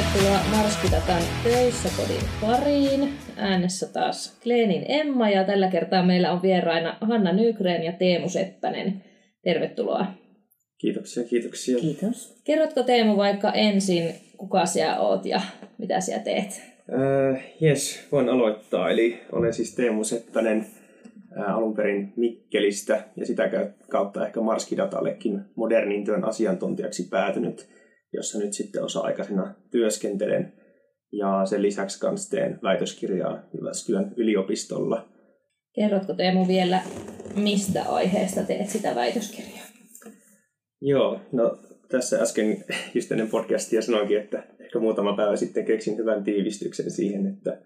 [0.00, 3.12] tervetuloa Marskidatan töissä kodin pariin.
[3.36, 9.04] Äänessä taas Kleenin Emma ja tällä kertaa meillä on vieraina Hanna Nygren ja Teemu Seppänen.
[9.42, 10.06] Tervetuloa.
[10.78, 11.78] Kiitoksia, kiitoksia.
[11.78, 12.40] Kiitos.
[12.44, 15.40] Kerrotko Teemu vaikka ensin, kuka sinä oot ja
[15.78, 16.62] mitä sinä teet?
[16.92, 18.90] Äh, yes, voin aloittaa.
[18.90, 20.66] Eli olen siis Teemu Seppänen
[21.38, 23.50] äh, alun perin Mikkelistä ja sitä
[23.88, 27.68] kautta ehkä Marskidatallekin modernin työn asiantuntijaksi päätynyt,
[28.12, 30.52] jossa nyt sitten osa-aikaisena työskentelen.
[31.12, 35.08] Ja sen lisäksi kanssa teen väitöskirjaa Jyväskylän yliopistolla.
[35.74, 36.82] Kerrotko Teemu vielä,
[37.36, 39.66] mistä aiheesta teet sitä väitöskirjaa?
[40.80, 41.58] Joo, no
[41.90, 47.26] tässä äsken just ennen podcastia sanoinkin, että ehkä muutama päivä sitten keksin hyvän tiivistyksen siihen,
[47.26, 47.62] että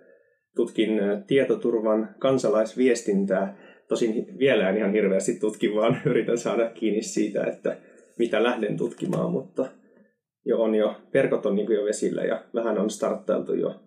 [0.57, 0.91] tutkin
[1.27, 3.59] tietoturvan kansalaisviestintää.
[3.89, 7.77] Tosin vielä en ihan hirveästi tutki, vaan yritän saada kiinni siitä, että
[8.19, 9.69] mitä lähden tutkimaan, mutta
[10.47, 13.81] jo on jo, verkot on niin jo vesillä ja vähän on starttailtu jo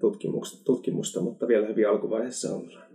[0.00, 2.90] tutkimusta, tutkimusta, mutta vielä hyvin alkuvaiheessa ollaan.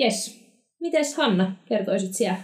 [0.00, 0.48] Yes.
[0.80, 2.36] Mites Hanna, kertoisit siellä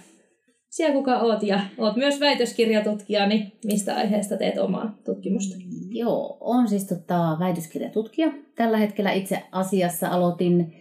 [0.75, 5.57] siellä kuka oot ja oot myös väitöskirjatutkija, niin mistä aiheesta teet omaa tutkimusta?
[5.89, 8.33] Joo, on siis tota, väitöskirjatutkija.
[8.57, 10.75] Tällä hetkellä itse asiassa aloitin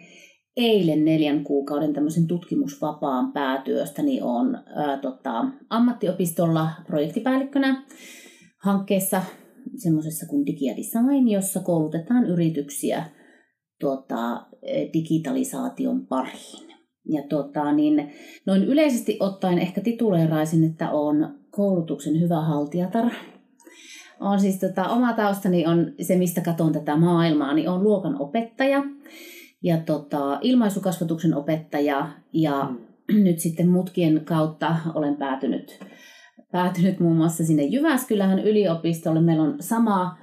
[0.57, 7.83] eilen neljän kuukauden tämmöisen tutkimusvapaan päätyöstä, niin on ää, tota, ammattiopistolla projektipäällikkönä
[8.63, 9.21] hankkeessa
[9.75, 13.05] semmoisessa kuin Digi Design, jossa koulutetaan yrityksiä
[13.79, 14.45] tota,
[14.93, 16.73] digitalisaation pariin.
[17.09, 18.13] Ja tota, niin,
[18.45, 23.09] noin yleisesti ottaen ehkä tituleeraisin, että on koulutuksen hyvä haltijatar.
[24.19, 28.83] On siis tota, oma taustani on se, mistä katson tätä maailmaa, niin on luokan opettaja
[29.63, 32.63] ja tota, ilmaisukasvatuksen opettaja ja
[33.11, 33.23] mm.
[33.23, 35.79] nyt sitten mutkien kautta olen päätynyt,
[36.53, 39.21] päätynyt muun muassa sinne Jyväskylän yliopistolle.
[39.21, 40.17] Meillä on sama,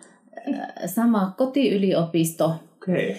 [0.48, 2.54] äh, sama kotiyliopisto.
[2.76, 3.14] Okay.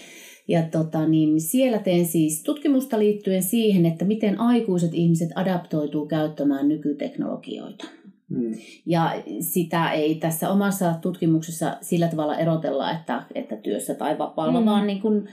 [0.47, 6.67] Ja tota, niin siellä teen siis tutkimusta liittyen siihen, että miten aikuiset ihmiset adaptoituu käyttämään
[6.67, 7.88] nykyteknologioita.
[8.29, 8.53] Hmm.
[8.85, 14.66] Ja sitä ei tässä omassa tutkimuksessa sillä tavalla erotella, että, että työssä tai vapaalla, hmm.
[14.66, 15.29] vaan niin kuin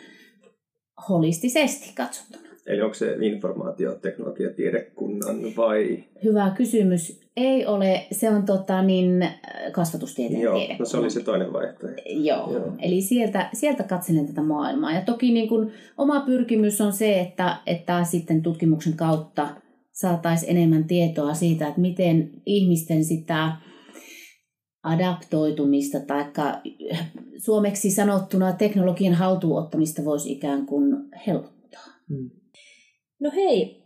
[1.08, 2.48] holistisesti katsottuna.
[2.66, 6.04] Eli onko se informaatioteknologiatiedekunnan vai?
[6.24, 7.27] Hyvä kysymys.
[7.38, 9.28] Ei ole, se on tota, niin,
[9.72, 10.82] kasvatustieteen Joo, tiedekunta.
[10.82, 12.02] no se oli se toinen vaihtoehto.
[12.06, 12.72] Joo, Joo.
[12.78, 14.92] eli sieltä, sieltä katselen tätä maailmaa.
[14.92, 19.48] Ja toki niin kun, oma pyrkimys on se, että, että sitten tutkimuksen kautta
[19.92, 23.52] saataisiin enemmän tietoa siitä, että miten ihmisten sitä
[24.82, 26.24] adaptoitumista tai
[27.44, 30.94] suomeksi sanottuna teknologian haltuunottamista voisi ikään kuin
[31.26, 31.84] helpottaa.
[32.08, 32.30] Hmm.
[33.20, 33.82] No hei,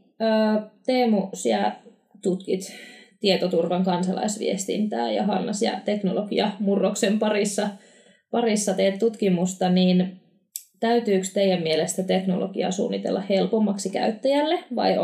[0.86, 1.82] Teemu, sinä
[2.22, 2.60] tutkit
[3.22, 7.68] tietoturvan kansalaisviestintää ja Hanna ja teknologia murroksen parissa,
[8.30, 10.20] parissa teet tutkimusta, niin
[10.80, 14.98] täytyykö teidän mielestä teknologiaa suunnitella helpommaksi käyttäjälle vai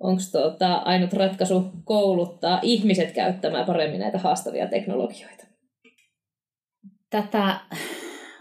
[0.00, 5.46] onko tota, ainut ratkaisu kouluttaa ihmiset käyttämään paremmin näitä haastavia teknologioita?
[7.10, 7.60] Tätä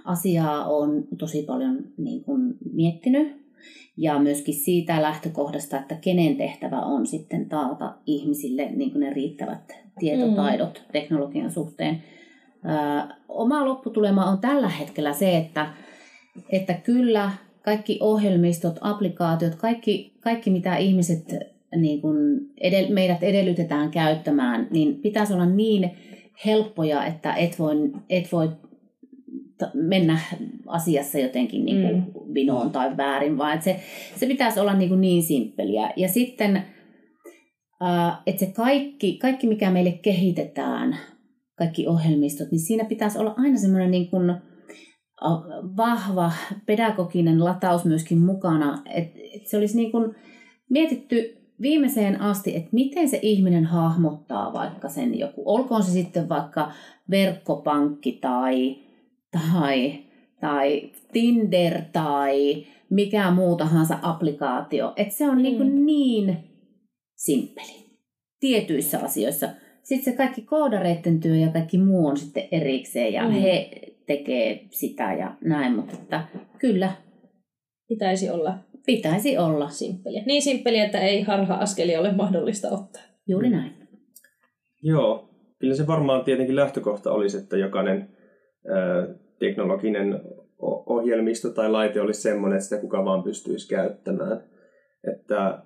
[0.06, 3.47] asiaa on tosi paljon niin kuin, miettinyt
[3.98, 9.76] ja myöskin siitä lähtökohdasta, että kenen tehtävä on sitten taata ihmisille niin kuin ne riittävät
[10.00, 10.92] tietotaidot mm.
[10.92, 12.04] teknologian suhteen.
[12.66, 15.68] Ö, oma lopputulema on tällä hetkellä se, että,
[16.50, 17.32] että kyllä
[17.62, 21.36] kaikki ohjelmistot, applikaatiot, kaikki, kaikki mitä ihmiset
[21.76, 22.18] niin kuin
[22.62, 25.92] edel, meidät edellytetään käyttämään, niin pitäisi olla niin
[26.46, 28.50] helppoja, että et voi, et voi
[29.74, 30.20] mennä
[30.68, 32.34] asiassa jotenkin niin kuin mm.
[32.34, 33.80] vinoon tai väärin, vaan että se,
[34.16, 35.94] se pitäisi olla niin, kuin niin simppeliä.
[35.96, 36.64] Ja sitten,
[38.26, 40.98] että se kaikki, kaikki, mikä meille kehitetään,
[41.58, 44.36] kaikki ohjelmistot, niin siinä pitäisi olla aina semmoinen niin kuin
[45.78, 46.32] vahva
[46.66, 50.16] pedagoginen lataus myöskin mukana, että, että se olisi niin kuin
[50.70, 56.72] mietitty viimeiseen asti, että miten se ihminen hahmottaa vaikka sen joku, olkoon se sitten vaikka
[57.10, 58.76] verkkopankki tai
[59.54, 60.00] tai,
[60.42, 64.94] tai Tinder tai mikä muu tahansa applikaatio.
[64.96, 65.86] Että se on niinku mm.
[65.86, 66.38] niin, niin
[67.16, 67.88] simppeli
[68.40, 69.50] tietyissä asioissa.
[69.84, 73.32] Sitten se kaikki koodareiden työ ja kaikki muu on sitten erikseen ja mm.
[73.32, 73.70] he
[74.06, 76.24] tekee sitä ja näin, mutta että
[76.60, 76.92] kyllä.
[77.88, 78.58] Pitäisi olla.
[78.86, 79.70] Pitäisi olla.
[79.70, 80.24] Simppeliä.
[80.26, 83.02] Niin simppeliä, että ei harha-askelia ole mahdollista ottaa.
[83.28, 83.74] Juuri näin.
[84.84, 85.30] Joo,
[85.60, 88.10] kyllä se varmaan tietenkin lähtökohta olisi, että jokainen
[89.40, 90.22] teknologinen
[90.86, 94.44] ohjelmisto tai laite olisi semmoinen, että sitä kuka vaan pystyisi käyttämään.
[95.14, 95.62] Että,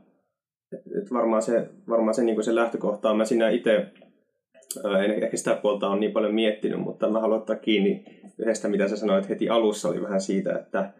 [0.73, 3.17] että varmaan se, varmaan se, niin se lähtökohta on.
[3.17, 3.85] Mä siinä itse
[5.03, 8.05] en ehkä sitä puolta on niin paljon miettinyt, mutta mä haluan ottaa kiinni
[8.39, 10.93] yhdestä, mitä sä sanoit heti alussa, oli vähän siitä, että,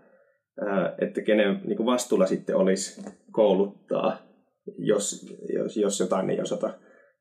[1.02, 3.02] että kenen niin vastuulla sitten olisi
[3.32, 4.18] kouluttaa,
[4.78, 6.70] jos, jos, jos jotain ei osata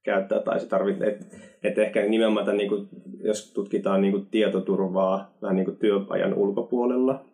[0.02, 1.26] käyttää tai se tarvitsee, että
[1.62, 2.88] et ehkä nimenomaan tämän, niin kuin,
[3.24, 7.24] jos tutkitaan niin kuin tietoturvaa vähän niin kuin työajan ulkopuolella,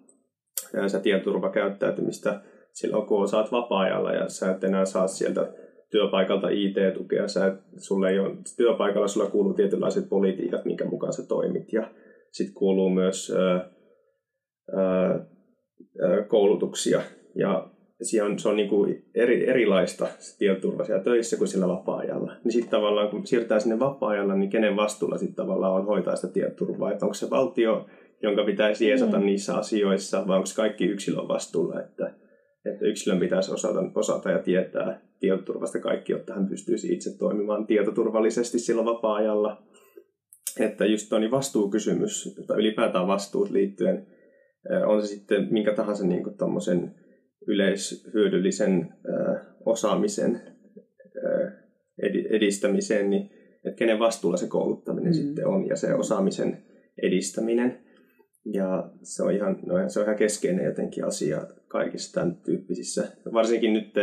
[0.72, 2.40] ja sä tietoturvakäyttäytymistä
[2.72, 5.52] silloin, kun osaat vapaa-ajalla ja sä et enää saa sieltä
[5.90, 11.26] työpaikalta IT-tukea, sä et, sulle ei ole, työpaikalla sulla kuuluu tietynlaiset politiikat, minkä mukaan sä
[11.28, 11.90] toimit, ja
[12.32, 13.70] sitten kuuluu myös ää,
[14.76, 15.26] ää,
[16.28, 17.00] koulutuksia,
[17.34, 17.70] ja
[18.02, 22.32] se on, se on niin kuin eri, erilaista se tietoturva siellä töissä kuin sillä vapaa-ajalla.
[22.44, 26.32] Niin sitten tavallaan, kun siirrytään sinne vapaa-ajalla, niin kenen vastuulla sitten tavallaan on hoitaa sitä
[26.32, 27.86] tietoturvaa, että onko se valtio,
[28.22, 29.26] jonka pitäisi jeesata mm.
[29.26, 32.14] niissä asioissa, vai onko kaikki yksilön vastuulla, että,
[32.72, 38.58] että yksilön pitäisi osata, osata ja tietää tietoturvasta kaikki, jotta hän pystyisi itse toimimaan tietoturvallisesti
[38.58, 39.62] silloin vapaa-ajalla.
[40.60, 44.06] Että just tuo niin vastuukysymys, tai ylipäätään vastuut liittyen,
[44.86, 46.36] on se sitten minkä tahansa niin kuin
[47.46, 48.94] yleishyödyllisen
[49.66, 50.40] osaamisen
[52.30, 53.30] edistämiseen, niin
[53.64, 55.16] että kenen vastuulla se kouluttaminen mm.
[55.16, 56.64] sitten on ja se osaamisen
[57.02, 57.78] edistäminen.
[58.52, 63.12] Ja se on ihan, no, se on ihan keskeinen jotenkin asia kaikissa tämän tyyppisissä.
[63.32, 63.94] Varsinkin nyt,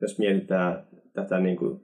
[0.00, 1.80] jos mietitään tätä, niin kuin,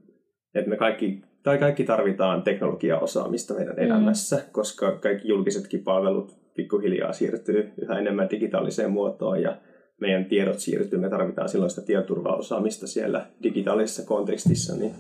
[0.55, 3.83] että me kaikki, tai kaikki tarvitaan teknologiaosaamista meidän mm.
[3.83, 9.61] elämässä, koska kaikki julkisetkin palvelut pikkuhiljaa siirtyy yhä enemmän digitaaliseen muotoon ja
[10.01, 14.93] meidän tiedot siirtyy, me tarvitaan silloin sitä tietoturvaosaamista siellä digitaalisessa kontekstissa, niin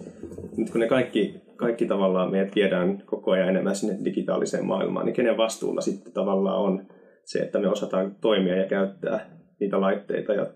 [0.56, 5.16] nyt kun ne kaikki, kaikki tavallaan meidät viedään koko ajan enemmän sinne digitaaliseen maailmaan, niin
[5.16, 6.86] kenen vastuulla sitten tavallaan on
[7.24, 9.30] se, että me osataan toimia ja käyttää
[9.60, 10.46] niitä laitteita ja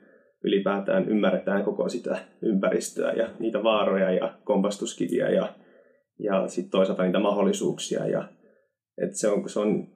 [0.45, 5.55] ylipäätään ymmärretään koko sitä ympäristöä ja niitä vaaroja ja kompastuskiviä ja,
[6.19, 8.07] ja sitten toisaalta niitä mahdollisuuksia.
[8.07, 8.29] Ja,
[9.03, 9.87] että se on, se on,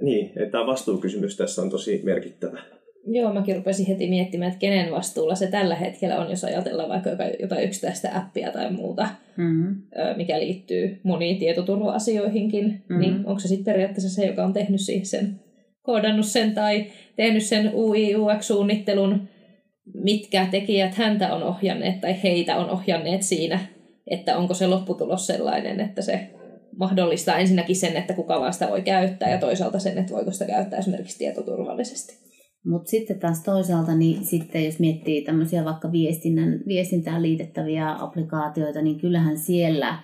[0.00, 2.60] niin, että tämä vastuukysymys tässä on tosi merkittävä.
[3.08, 7.10] Joo, mäkin rupesin heti miettimään, että kenen vastuulla se tällä hetkellä on, jos ajatellaan vaikka
[7.40, 9.76] jotain yksittäistä appia tai muuta, mm-hmm.
[10.16, 12.98] mikä liittyy moniin tietoturva-asioihinkin, mm-hmm.
[12.98, 15.40] niin onko se sitten periaatteessa se, joka on tehnyt siihen sen,
[15.82, 16.86] koodannut sen tai
[17.16, 19.28] tehnyt sen UI, UX-suunnittelun,
[19.94, 23.58] mitkä tekijät häntä on ohjanneet tai heitä on ohjanneet siinä,
[24.06, 26.30] että onko se lopputulos sellainen, että se
[26.78, 30.46] mahdollistaa ensinnäkin sen, että kuka vaan sitä voi käyttää ja toisaalta sen, että voiko sitä
[30.46, 32.25] käyttää esimerkiksi tietoturvallisesti.
[32.66, 39.00] Mutta sitten taas toisaalta, niin sitten jos miettii tämmöisiä vaikka viestinnän, viestintään liitettäviä applikaatioita, niin
[39.00, 39.98] kyllähän siellä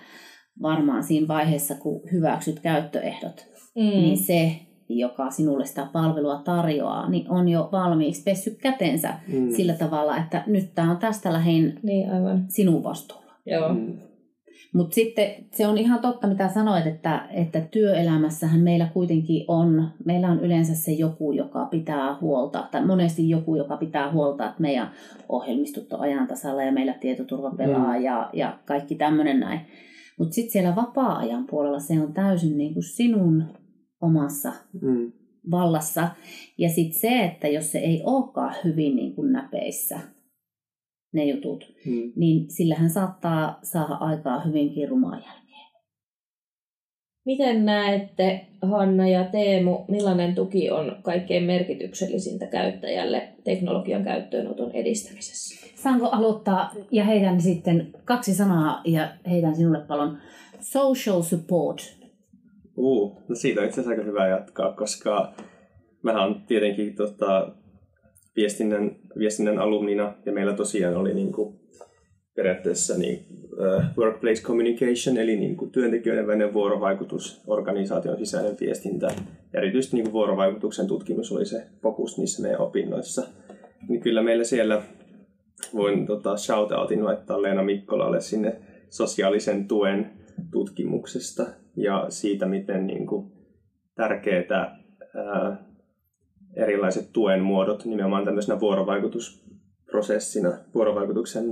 [0.61, 3.81] varmaan siinä vaiheessa, kun hyväksyt käyttöehdot, mm.
[3.81, 4.51] niin se,
[4.89, 9.49] joka sinulle sitä palvelua tarjoaa, niin on jo valmiiksi pessy kätensä mm.
[9.49, 12.45] sillä tavalla, että nyt tämä on tästä lähin niin, aivan.
[12.49, 13.33] sinun vastuulla.
[13.45, 13.73] Joo.
[13.73, 13.97] Mm.
[14.73, 20.27] Mutta sitten se on ihan totta, mitä sanoit, että, että työelämässähän meillä kuitenkin on, meillä
[20.27, 24.91] on yleensä se joku, joka pitää huolta, tai monesti joku, joka pitää huolta, että meidän
[25.29, 28.03] ohjelmistot on ajan tasalla ja meillä tietoturva pelaa mm.
[28.03, 29.59] ja, ja kaikki tämmöinen näin.
[30.19, 33.43] Mutta sitten siellä vapaa-ajan puolella se on täysin niin kuin sinun
[34.01, 35.11] omassa mm.
[35.51, 36.09] vallassa.
[36.57, 39.99] Ja sitten se, että jos se ei olekaan hyvin niin kuin näpeissä,
[41.13, 42.11] ne jutut, hmm.
[42.15, 45.43] niin sillähän saattaa saada aikaa hyvinkin rumaa jälkeen.
[47.25, 55.67] Miten näette, Hanna ja Teemu, millainen tuki on kaikkein merkityksellisintä käyttäjälle teknologian käyttöönoton edistämisessä?
[55.75, 60.17] Saanko aloittaa ja heitän sitten kaksi sanaa ja heitän sinulle palon
[60.59, 61.97] social support.
[62.75, 65.33] Uh, no siitä on itse asiassa aika hyvä jatkaa, koska
[66.03, 67.55] mehän on tietenkin tota,
[68.35, 71.59] viestinnän, viestinnän alumnina ja meillä tosiaan oli niin kuin
[72.35, 79.07] periaatteessa niin, uh, workplace communication, eli niin kuin työntekijöiden välinen vuorovaikutus, organisaation sisäinen viestintä.
[79.53, 83.27] Ja erityisesti niin kuin vuorovaikutuksen tutkimus oli se fokus niissä meidän opinnoissa.
[83.89, 84.81] Niin kyllä meillä siellä
[85.73, 88.55] voin tota, shoutoutin laittaa Leena Mikkolalle sinne
[88.89, 90.11] sosiaalisen tuen
[90.51, 91.45] tutkimuksesta
[91.77, 93.31] ja siitä, miten niin kuin,
[93.95, 94.77] tärkeää
[96.55, 101.45] erilaiset tuen muodot nimenomaan tämmöisenä vuorovaikutusprosessina, vuorovaikutuksen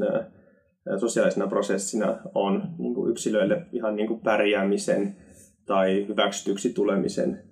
[0.99, 5.15] sosiaalisena prosessina on niin kuin yksilöille ihan niin kuin pärjäämisen
[5.65, 7.43] tai hyväksytyksi tulemisen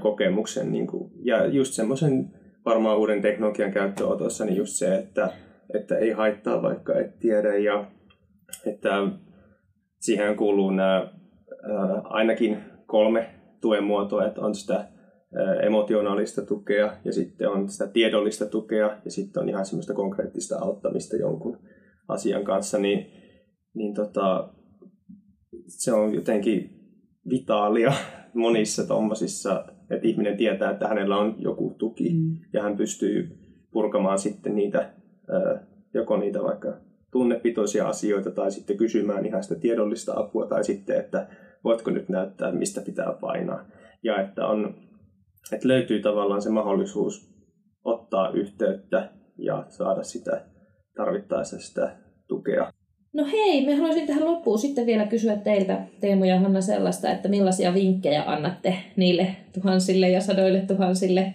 [0.00, 0.72] kokemuksen.
[0.72, 2.30] Niin kuin, ja just semmoisen
[2.64, 5.32] varmaan uuden teknologian käyttöönotossa, niin just se, että,
[5.74, 7.84] että ei haittaa vaikka et tiedä ja
[8.66, 9.08] että
[10.00, 11.08] siihen kuuluu nämä
[12.04, 14.88] ainakin kolme tuen muotoa, että on sitä
[15.62, 21.16] emotionaalista tukea ja sitten on sitä tiedollista tukea ja sitten on ihan semmoista konkreettista auttamista
[21.16, 21.58] jonkun
[22.08, 23.06] asian kanssa, niin,
[23.74, 24.48] niin tota,
[25.66, 26.70] se on jotenkin
[27.30, 27.92] vitaalia
[28.34, 32.36] monissa tuommoisissa, että ihminen tietää, että hänellä on joku tuki mm.
[32.52, 33.38] ja hän pystyy
[33.70, 34.92] purkamaan sitten niitä,
[35.94, 36.76] joko niitä vaikka
[37.12, 41.26] tunnepitoisia asioita tai sitten kysymään ihan sitä tiedollista apua tai sitten, että
[41.64, 43.64] voitko nyt näyttää, mistä pitää painaa.
[44.02, 44.74] Ja että, on,
[45.52, 47.30] että löytyy tavallaan se mahdollisuus
[47.84, 50.44] ottaa yhteyttä ja saada sitä
[50.96, 51.96] tarvittaessa sitä
[52.28, 52.72] tukea.
[53.12, 57.28] No hei, me haluaisin tähän loppuun sitten vielä kysyä teiltä, Teemu ja Hanna, sellaista, että
[57.28, 61.34] millaisia vinkkejä annatte niille tuhansille ja sadoille tuhansille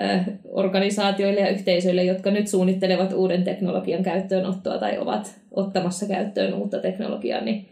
[0.00, 6.78] äh, organisaatioille ja yhteisöille, jotka nyt suunnittelevat uuden teknologian käyttöönottoa tai ovat ottamassa käyttöön uutta
[6.78, 7.66] teknologiaa, niin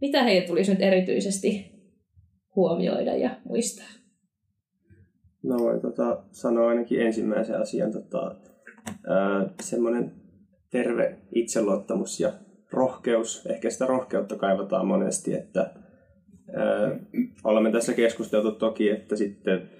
[0.00, 1.70] mitä heidän tulisi nyt erityisesti
[2.56, 3.99] huomioida ja muistaa?
[5.42, 8.34] No voin tota, sanoa ainakin ensimmäisen asian, tota,
[9.62, 10.12] semmoinen
[10.70, 12.32] terve itseluottamus ja
[12.72, 13.46] rohkeus.
[13.46, 15.70] Ehkä sitä rohkeutta kaivataan monesti, että
[16.56, 16.98] ää,
[17.44, 19.70] olemme tässä keskusteltu toki, että sitten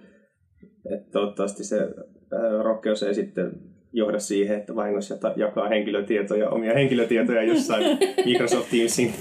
[0.92, 3.52] että toivottavasti se ää, rohkeus ei sitten
[3.92, 9.14] johda siihen, että vahingossa jakaa henkilötietoja, omia henkilötietoja jossain Microsoft Teamsin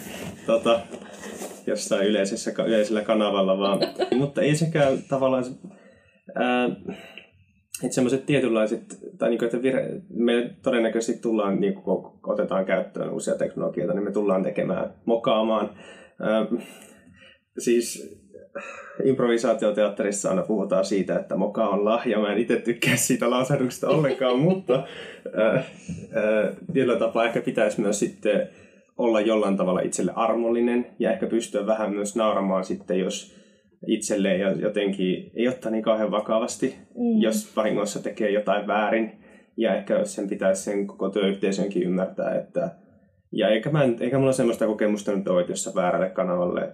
[0.46, 0.80] tota,
[1.68, 3.80] jossain yleisessä, yleisellä kanavalla, vaan,
[4.18, 5.44] mutta ei sekään tavallaan,
[6.36, 6.70] ää,
[7.84, 13.10] että semmoiset tietynlaiset, tai niin kuin, että virhe, me todennäköisesti tullaan, niin kun otetaan käyttöön
[13.10, 15.70] uusia teknologioita, niin me tullaan tekemään, mokaamaan.
[16.22, 16.46] Ää,
[17.58, 18.18] siis
[19.04, 22.20] improvisaatioteatterissa aina puhutaan siitä, että moka on lahja.
[22.20, 24.84] Mä en itse tykkää siitä lausahduksesta ollenkaan, mutta
[25.34, 25.64] ää, ää,
[26.74, 28.50] tietyllä tapaa ehkä pitäisi myös sitten
[28.98, 33.39] olla jollain tavalla itselle armollinen ja ehkä pystyä vähän myös nauramaan sitten, jos
[33.88, 37.22] itselleen ja jotenkin ei ottaa niin kauhean vakavasti, mm.
[37.22, 39.12] jos vahingossa tekee jotain väärin.
[39.58, 42.70] Ja ehkä sen pitäisi sen koko työyhteisönkin ymmärtää, että
[43.32, 46.72] ja eikä, mä, eikä mulla semmoista kokemusta nyt ole, jos väärälle kanavalle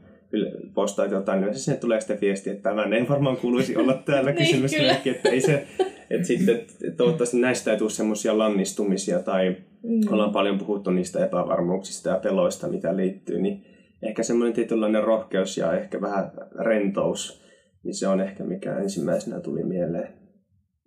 [0.73, 4.37] postaat jotain, niin sinne tulee sitten viesti, että tämän ei varmaan kuuluisi olla täällä niin,
[4.37, 5.67] kysymysmerkki, että ei se,
[6.09, 6.61] että sitten
[6.97, 10.13] toivottavasti näistä ei tule semmoisia lannistumisia tai mm.
[10.13, 13.65] ollaan paljon puhuttu niistä epävarmuuksista ja peloista, mitä liittyy, niin
[14.05, 17.45] ehkä semmoinen tietynlainen rohkeus ja ehkä vähän rentous,
[17.83, 20.13] niin se on ehkä mikä ensimmäisenä tuli mieleen.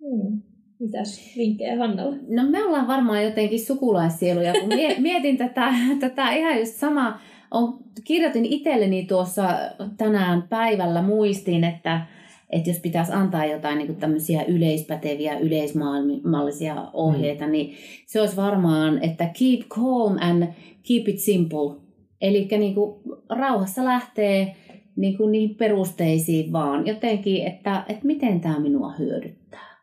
[0.01, 0.41] Mm.
[0.79, 2.15] Mitäs vinkkejä Hannalla?
[2.29, 4.69] No me ollaan varmaan jotenkin sukulaissieluja, kun
[5.01, 7.19] mietin tätä, tätä ihan just sama.
[7.51, 9.49] On, kirjoitin itselleni tuossa
[9.97, 12.05] tänään päivällä muistiin, että,
[12.49, 17.51] että jos pitäisi antaa jotain niin tämmöisiä yleispäteviä, yleismallisia ohjeita, mm.
[17.51, 20.43] niin se olisi varmaan, että keep calm and
[20.87, 21.88] keep it simple.
[22.21, 22.75] Eli niin
[23.29, 24.55] rauhassa lähtee
[24.95, 29.79] niin kuin niihin perusteisiin vaan jotenkin, että, että miten tämä minua hyödyttää.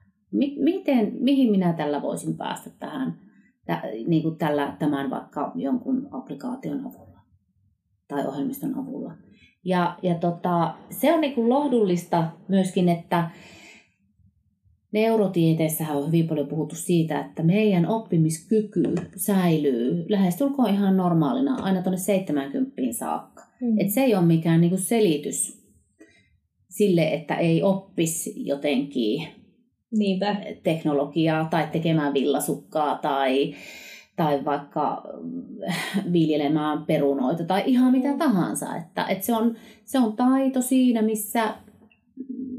[0.59, 3.19] Miten, mihin minä tällä voisin päästä tähän,
[4.07, 7.21] niin kuin tällä, tämän vaikka jonkun applikaation avulla
[8.09, 9.13] tai ohjelmiston avulla.
[9.65, 13.31] Ja, ja tota, se on niin kuin lohdullista myöskin, että
[14.97, 18.83] Neurotieteessähän on hyvin paljon puhuttu siitä, että meidän oppimiskyky
[19.17, 23.43] säilyy lähestulkoon ihan normaalina aina tuonne 70 saakka.
[23.61, 23.81] Mm.
[23.81, 25.67] Et se ei ole mikään niinku selitys
[26.69, 29.29] sille, että ei oppisi jotenkin
[29.99, 30.37] Niinpä.
[30.63, 33.55] teknologiaa tai tekemään villasukkaa tai,
[34.17, 35.03] tai vaikka
[36.13, 38.19] viljelemään perunoita tai ihan mitä mm.
[38.19, 38.77] tahansa.
[38.77, 41.55] Että, että se, on, se on taito siinä, missä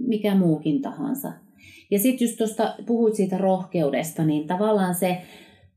[0.07, 1.46] mikä muukin tahansa.
[1.91, 5.21] Ja sitten just tuosta puhuit siitä rohkeudesta, niin tavallaan se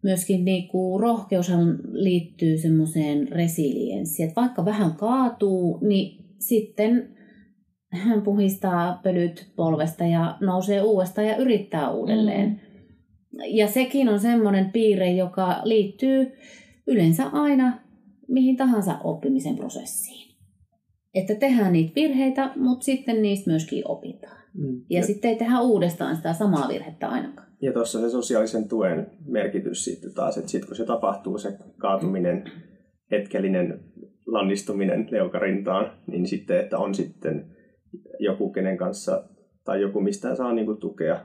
[0.02, 7.16] myöskin niinku, rohkeushan liittyy semmoiseen resilienssiin, että vaikka vähän kaatuu, niin sitten
[7.92, 12.48] hän puhistaa pölyt polvesta ja nousee uudestaan ja yrittää uudelleen.
[12.48, 12.58] Mm.
[13.46, 16.32] Ja sekin on semmoinen piirre, joka liittyy
[16.86, 17.80] yleensä aina
[18.28, 20.36] mihin tahansa oppimisen prosessiin.
[21.14, 24.39] Että tehdään niitä virheitä, mutta sitten niistä myöskin opitaan.
[24.54, 24.80] Mm.
[24.90, 27.48] Ja, ja sitten ei tehdä uudestaan sitä samaa virhettä ainakaan.
[27.62, 32.44] Ja tuossa se sosiaalisen tuen merkitys sitten taas, että sitten kun se tapahtuu, se kaatuminen,
[33.10, 33.84] hetkellinen
[34.26, 37.56] lannistuminen leukarintaan, niin sitten, että on sitten
[38.18, 39.24] joku, kenen kanssa,
[39.64, 41.20] tai joku, mistä saa niinku tukea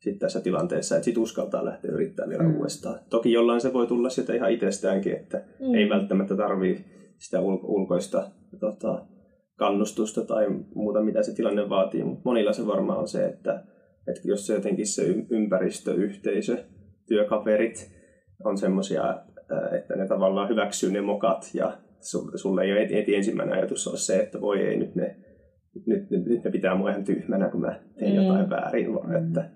[0.00, 2.56] sitten tässä tilanteessa, että sitten uskaltaa lähteä yrittämään vielä mm.
[2.56, 3.00] uudestaan.
[3.10, 5.74] Toki jollain se voi tulla sitä ihan itsestäänkin, että mm.
[5.74, 6.84] ei välttämättä tarvii
[7.18, 8.30] sitä ulko- ulkoista
[8.60, 9.06] tota,
[9.56, 13.64] kannustusta tai muuta, mitä se tilanne vaatii, mutta monilla se varmaan on se, että,
[14.08, 16.64] että jos se jotenkin se ympäristö, yhteisö,
[17.08, 17.90] työkaverit
[18.44, 19.22] on semmoisia,
[19.78, 21.78] että ne tavallaan hyväksyy ne mokat ja
[22.34, 25.16] sulle ei ole heti ensimmäinen ajatus ole se, että voi ei nyt ne,
[25.86, 28.22] nyt, nyt, nyt ne pitää mua ihan tyhmänä, kun mä teen mm.
[28.22, 29.26] jotain väärin, vaan mm.
[29.26, 29.50] että,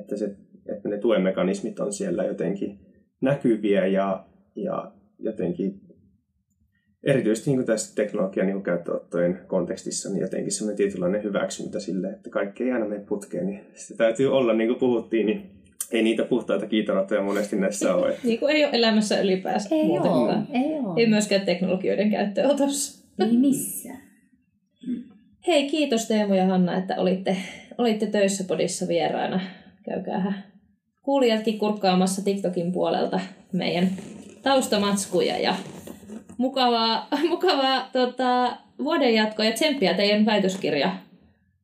[0.00, 0.36] että, se,
[0.76, 2.78] että ne tuemekanismit on siellä jotenkin
[3.20, 4.26] näkyviä ja,
[4.56, 5.80] ja jotenkin
[7.04, 12.64] erityisesti niin tässä teknologian niin käyttöottojen kontekstissa niin jotenkin semmoinen tietynlainen hyväksyntä sille, että kaikki
[12.64, 15.50] ei aina mene putkeen, niin se täytyy olla, niin kuin puhuttiin, niin
[15.92, 18.16] ei niitä puhtaita kiitoratoja monesti näissä ole.
[18.24, 20.22] niin kuin ei ole elämässä ylipäänsä Ei muutenkaan.
[20.22, 21.00] ole, ei ole.
[21.00, 23.04] Ei myöskään teknologioiden käyttöönotossa.
[23.18, 23.98] Ei missään.
[25.46, 27.36] Hei, kiitos Teemu ja Hanna, että olitte,
[27.78, 29.40] olitte töissä podissa vieraana.
[29.84, 30.44] Käykäähän
[31.02, 33.20] kuulijatkin kurkkaamassa TikTokin puolelta
[33.52, 33.88] meidän
[34.42, 35.54] taustamatskuja ja
[36.38, 40.90] mukavaa, mukavaa tota, vuoden jatkoa ja tsemppiä teidän väitöskirja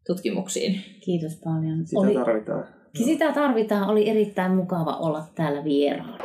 [0.07, 0.81] tutkimuksiin.
[1.01, 1.87] Kiitos paljon.
[1.87, 2.65] Sitä Oli, tarvitaan.
[2.95, 3.89] sitä tarvitaan.
[3.91, 6.19] Oli erittäin mukava olla täällä vieraana.